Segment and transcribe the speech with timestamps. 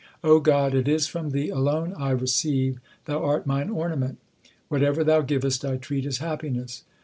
[0.23, 4.17] O God, it is from Thee alone I receive; Thou art mine ornament.
[4.67, 6.83] Whatever Thou givest I treat as happiness.